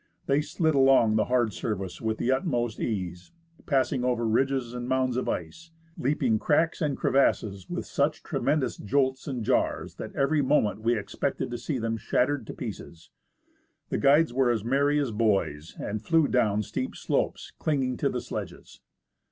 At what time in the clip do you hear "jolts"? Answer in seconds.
8.77-9.27